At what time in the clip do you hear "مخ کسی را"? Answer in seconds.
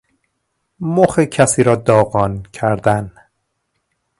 0.79-1.75